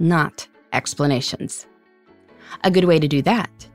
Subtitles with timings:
[0.00, 1.66] not explanations.
[2.64, 3.68] A good way to do that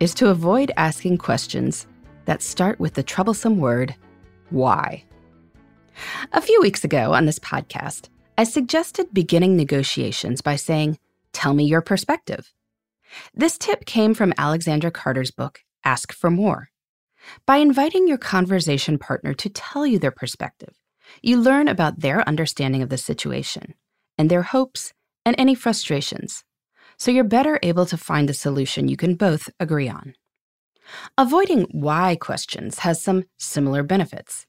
[0.00, 1.86] is to avoid asking questions
[2.24, 3.94] that start with the troublesome word,
[4.50, 5.04] why.
[6.32, 8.08] A few weeks ago on this podcast,
[8.38, 10.98] I suggested beginning negotiations by saying,
[11.32, 12.52] Tell me your perspective.
[13.34, 16.70] This tip came from Alexandra Carter's book, Ask for More.
[17.46, 20.74] By inviting your conversation partner to tell you their perspective,
[21.20, 23.74] you learn about their understanding of the situation
[24.16, 24.92] and their hopes
[25.24, 26.44] and any frustrations,
[26.96, 30.14] so you're better able to find a solution you can both agree on.
[31.16, 34.46] Avoiding why questions has some similar benefits,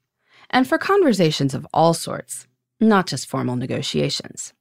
[0.50, 2.48] and for conversations of all sorts,
[2.80, 4.54] not just formal negotiations.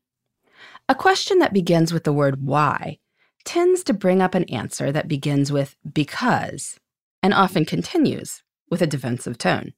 [0.88, 2.98] A question that begins with the word why
[3.44, 6.78] tends to bring up an answer that begins with because
[7.22, 9.72] and often continues with a defensive tone.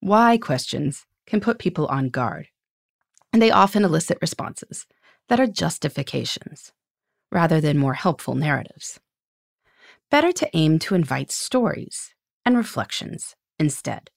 [0.00, 2.48] Why questions can put people on guard,
[3.32, 4.86] and they often elicit responses
[5.28, 6.72] that are justifications
[7.30, 8.98] rather than more helpful narratives.
[10.10, 14.10] Better to aim to invite stories and reflections instead.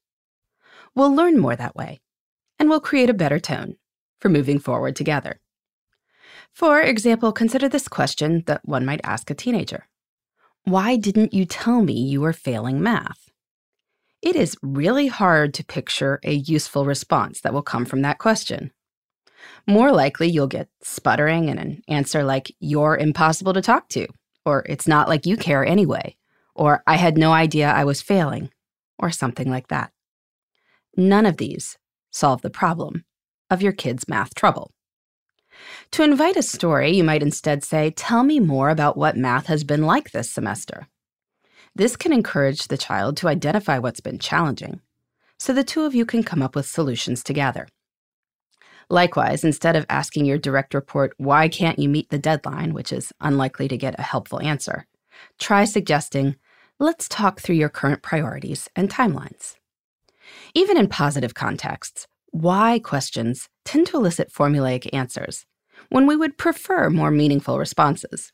[0.96, 2.02] We'll learn more that way,
[2.58, 3.76] and we'll create a better tone
[4.20, 5.42] for moving forward together.
[6.54, 9.88] For example, consider this question that one might ask a teenager
[10.64, 13.30] Why didn't you tell me you were failing math?
[14.22, 18.72] It is really hard to picture a useful response that will come from that question.
[19.68, 24.08] More likely, you'll get sputtering and an answer like, You're impossible to talk to,
[24.46, 26.16] or It's not like you care anyway,
[26.56, 28.50] or I had no idea I was failing,
[28.98, 29.92] or something like that.
[30.98, 31.78] None of these
[32.12, 33.06] solve the problem
[33.50, 34.72] of your kid's math trouble.
[35.92, 39.64] To invite a story, you might instead say, Tell me more about what math has
[39.64, 40.88] been like this semester.
[41.76, 44.82] This can encourage the child to identify what's been challenging,
[45.38, 47.68] so the two of you can come up with solutions together.
[48.92, 53.14] Likewise, instead of asking your direct report, Why can't you meet the deadline, which is
[53.22, 54.86] unlikely to get a helpful answer,
[55.40, 56.36] try suggesting,
[56.78, 59.56] Let's talk through your current priorities and timelines.
[60.54, 65.46] Even in positive contexts, why questions tend to elicit formulaic answers
[65.90, 68.34] when we would prefer more meaningful responses.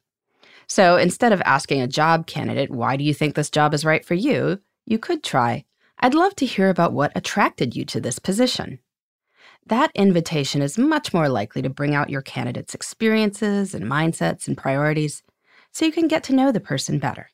[0.68, 4.04] So instead of asking a job candidate, why do you think this job is right
[4.04, 4.60] for you?
[4.88, 5.66] You could try,
[6.00, 8.80] I'd love to hear about what attracted you to this position.
[9.68, 14.58] That invitation is much more likely to bring out your candidate's experiences and mindsets and
[14.58, 15.24] priorities
[15.74, 17.30] so you can get to know the person better.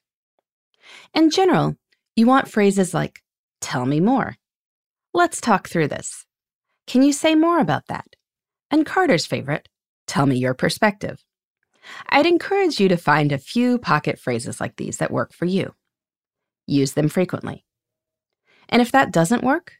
[1.14, 1.76] In general,
[2.16, 3.22] you want phrases like,
[3.62, 4.36] tell me more.
[5.14, 6.26] Let's talk through this.
[6.88, 8.08] Can you say more about that?
[8.72, 9.70] And Carter's favorite,
[10.08, 11.24] tell me your perspective.
[12.10, 15.76] I'd encourage you to find a few pocket phrases like these that work for you.
[16.66, 17.64] Use them frequently.
[18.70, 19.74] And if that doesn't work,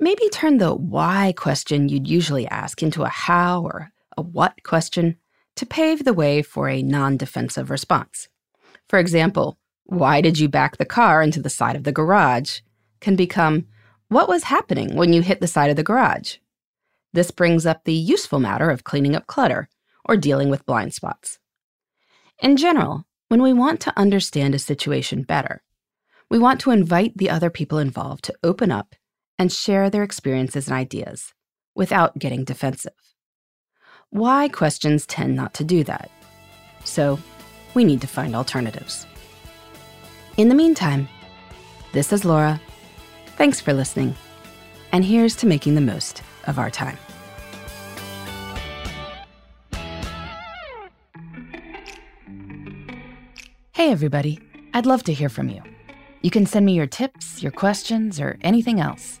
[0.00, 5.16] maybe turn the why question you'd usually ask into a how or a what question
[5.56, 8.28] to pave the way for a non defensive response.
[8.88, 12.60] For example, why did you back the car into the side of the garage?
[13.04, 13.66] can become,
[14.08, 16.38] what was happening when you hit the side of the garage?
[17.12, 19.68] This brings up the useful matter of cleaning up clutter
[20.04, 21.38] or dealing with blind spots.
[22.40, 25.62] In general, when we want to understand a situation better,
[26.30, 28.94] we want to invite the other people involved to open up
[29.38, 31.32] and share their experiences and ideas
[31.74, 32.92] without getting defensive.
[34.10, 36.10] Why questions tend not to do that.
[36.84, 37.18] So,
[37.74, 39.06] we need to find alternatives.
[40.36, 41.08] In the meantime,
[41.92, 42.60] this is Laura.
[43.36, 44.14] Thanks for listening.
[44.92, 46.98] And here's to making the most of our time.
[53.72, 54.38] Hey, everybody.
[54.72, 55.62] I'd love to hear from you.
[56.22, 59.20] You can send me your tips, your questions, or anything else.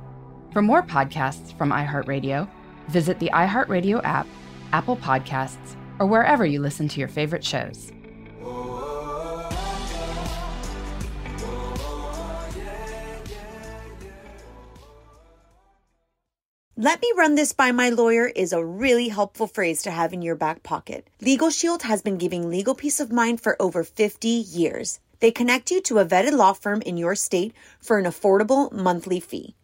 [0.51, 2.45] For more podcasts from iHeartRadio,
[2.89, 4.27] visit the iHeartRadio app,
[4.73, 7.93] Apple Podcasts, or wherever you listen to your favorite shows.
[16.75, 20.21] Let me run this by my lawyer is a really helpful phrase to have in
[20.21, 21.07] your back pocket.
[21.21, 24.99] Legal Shield has been giving legal peace of mind for over 50 years.
[25.21, 29.19] They connect you to a vetted law firm in your state for an affordable monthly
[29.19, 29.55] fee.